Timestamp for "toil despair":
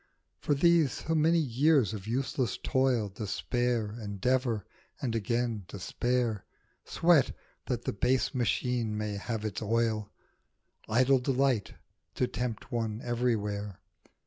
2.57-3.91